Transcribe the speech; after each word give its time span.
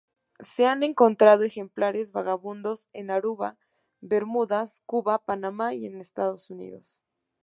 Se 0.39 0.65
han 0.65 0.81
encontrado 0.81 1.43
ejemplares 1.43 2.11
vagabundos 2.11 2.87
en 2.91 3.11
Aruba, 3.11 3.59
Bermudas, 3.99 4.81
Cuba, 4.87 5.23
Panamá 5.23 5.75
y 5.75 5.85
en 5.85 5.99
Estados 5.99 6.49
Unidos. 6.49 7.03